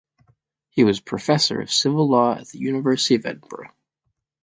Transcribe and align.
He 0.71 0.83
was 0.83 0.99
Professor 0.99 1.61
of 1.61 1.71
Civil 1.71 2.09
Law 2.09 2.33
at 2.39 2.47
the 2.47 2.57
University 2.57 3.13
of 3.13 3.25
Edinburgh. 3.27 3.69